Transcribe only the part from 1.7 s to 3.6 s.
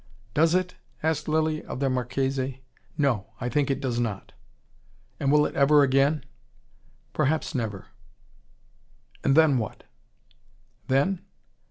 the Marchese. "No. I